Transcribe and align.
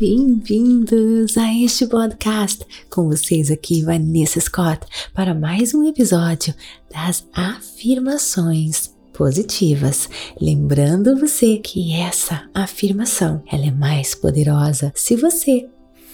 Bem-vindos 0.00 1.36
a 1.36 1.52
este 1.52 1.84
podcast 1.84 2.64
com 2.88 3.08
vocês 3.08 3.50
aqui, 3.50 3.82
Vanessa 3.82 4.38
Scott, 4.38 4.86
para 5.12 5.34
mais 5.34 5.74
um 5.74 5.82
episódio 5.82 6.54
das 6.88 7.26
afirmações 7.32 8.94
positivas. 9.12 10.08
Lembrando 10.40 11.18
você 11.18 11.56
que 11.56 11.94
essa 11.94 12.48
afirmação 12.54 13.42
ela 13.50 13.66
é 13.66 13.72
mais 13.72 14.14
poderosa 14.14 14.92
se 14.94 15.16
você 15.16 15.68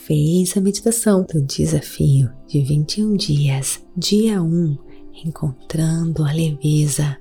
fez 0.06 0.56
a 0.56 0.62
meditação 0.62 1.27
do 1.30 1.42
desafio 1.42 2.32
de 2.48 2.62
21 2.62 3.14
dias, 3.19 3.84
dia 3.95 4.42
1, 4.42 4.78
encontrando 5.27 6.24
a 6.24 6.32
leveza 6.32 7.19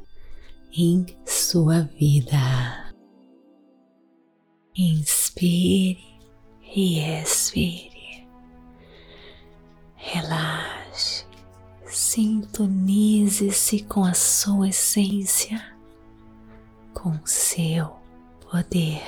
em 0.73 1.05
sua 1.25 1.81
vida. 1.99 2.39
Inspire 4.77 6.12
e 6.76 7.00
expire. 7.00 8.27
Relaxe, 9.95 11.26
sintonize-se 11.86 13.84
com 13.84 14.04
a 14.04 14.13
sua 14.13 14.70
essência, 14.70 15.63
com 16.94 17.18
seu 17.26 17.96
poder 18.49 19.02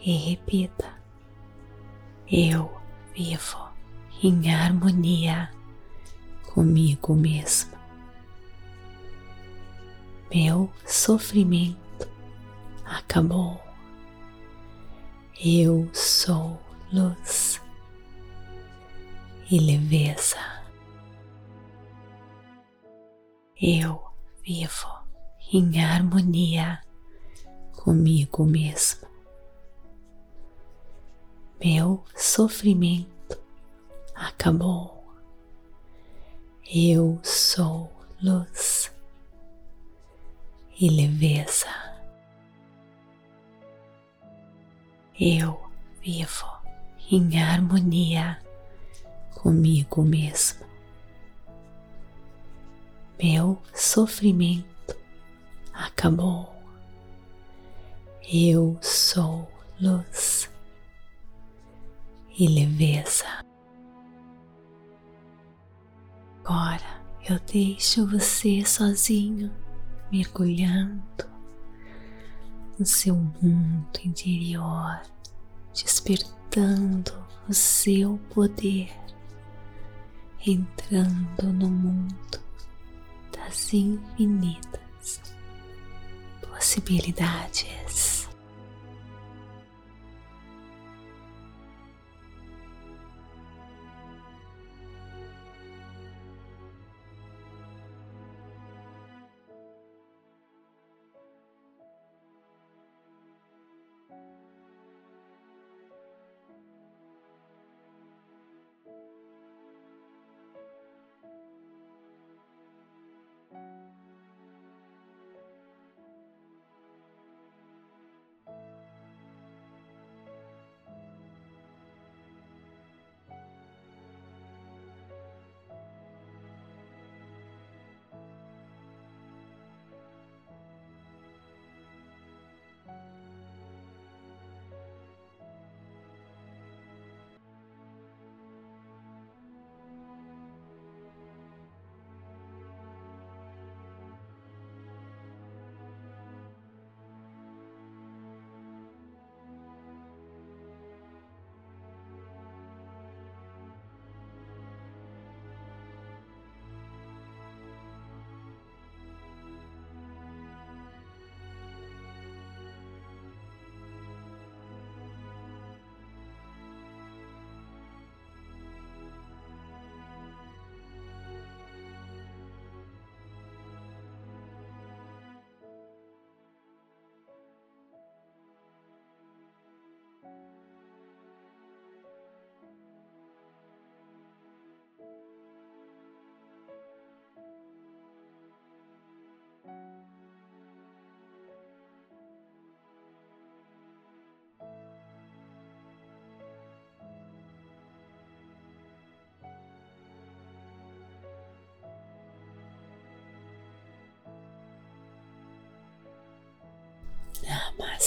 e 0.00 0.16
repita: 0.16 0.92
Eu 2.30 2.70
vivo 3.14 3.70
em 4.22 4.52
harmonia 4.52 5.50
comigo 6.52 7.14
mesmo. 7.14 7.78
Meu 10.32 10.70
sofrimento 10.86 12.08
acabou. 12.84 13.69
Eu 15.42 15.88
sou 15.94 16.60
luz 16.92 17.62
e 19.50 19.58
leveza. 19.58 20.36
Eu 23.58 24.04
vivo 24.42 24.86
em 25.50 25.82
harmonia 25.82 26.82
comigo 27.72 28.44
mesmo. 28.44 29.08
Meu 31.58 32.04
sofrimento 32.14 33.38
acabou. 34.14 35.02
Eu 36.70 37.18
sou 37.22 37.90
luz 38.22 38.92
e 40.78 40.90
leveza. 40.90 41.89
Eu 45.20 45.60
vivo 46.00 46.46
em 47.12 47.38
harmonia 47.38 48.40
comigo 49.34 50.02
mesmo. 50.02 50.64
Meu 53.22 53.60
sofrimento 53.74 54.96
acabou. 55.74 56.54
Eu 58.32 58.78
sou 58.80 59.46
luz 59.78 60.50
e 62.38 62.48
leveza. 62.48 63.26
Agora 66.42 67.02
eu 67.28 67.38
deixo 67.40 68.06
você 68.06 68.64
sozinho, 68.64 69.52
mergulhando 70.10 71.30
no 72.80 72.86
seu 72.86 73.14
mundo 73.14 74.00
interior, 74.02 75.02
despertando 75.74 77.12
o 77.46 77.52
seu 77.52 78.18
poder, 78.32 78.90
entrando 80.46 81.52
no 81.52 81.68
mundo 81.68 82.40
das 83.36 83.74
infinitas 83.74 85.20
possibilidades. 86.40 88.09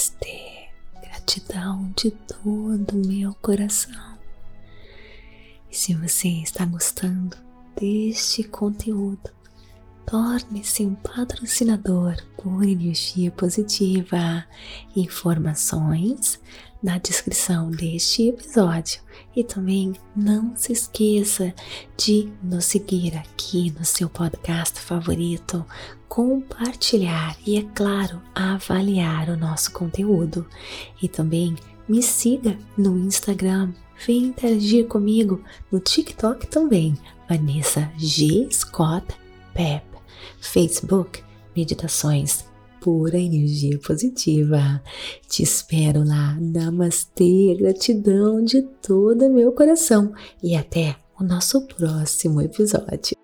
Namastê, 0.04 0.68
gratidão 1.00 1.90
de 1.96 2.10
todo 2.10 2.90
o 2.90 3.06
meu 3.06 3.34
coração. 3.40 4.18
E 5.70 5.74
se 5.74 5.94
você 5.94 6.28
está 6.28 6.66
gostando 6.66 7.38
deste 7.74 8.44
conteúdo, 8.44 9.30
torne-se 10.06 10.84
um 10.84 10.94
patrocinador 10.94 12.16
por 12.36 12.62
energia 12.62 13.30
positiva. 13.30 14.44
Informações 14.94 16.40
na 16.82 16.98
descrição 16.98 17.70
deste 17.70 18.28
episódio. 18.28 19.00
E 19.34 19.42
também 19.42 19.94
não 20.14 20.54
se 20.54 20.72
esqueça 20.72 21.52
de 21.96 22.30
nos 22.42 22.66
seguir 22.66 23.16
aqui 23.16 23.72
no 23.76 23.84
seu 23.84 24.08
podcast 24.08 24.78
favorito, 24.78 25.64
compartilhar 26.08 27.36
e, 27.44 27.58
é 27.58 27.62
claro, 27.74 28.20
avaliar 28.34 29.30
o 29.30 29.36
nosso 29.36 29.72
conteúdo. 29.72 30.46
E 31.02 31.08
também 31.08 31.56
me 31.88 32.02
siga 32.02 32.56
no 32.76 32.98
Instagram, 32.98 33.72
vem 34.06 34.24
interagir 34.24 34.86
comigo 34.86 35.42
no 35.72 35.80
TikTok 35.80 36.46
também, 36.46 36.96
Vanessa 37.28 37.90
G. 37.96 38.46
Scott 38.52 39.06
Pep, 39.54 39.84
Facebook 40.40 41.22
Meditações 41.56 42.44
pura 42.80 43.18
energia 43.18 43.78
positiva. 43.78 44.82
Te 45.26 45.42
espero 45.42 46.04
lá. 46.06 46.36
Namastê, 46.38 47.56
gratidão 47.58 48.44
de 48.44 48.60
todo 48.82 49.30
meu 49.30 49.52
coração 49.52 50.12
e 50.42 50.54
até 50.54 50.94
o 51.18 51.24
nosso 51.24 51.66
próximo 51.66 52.42
episódio. 52.42 53.23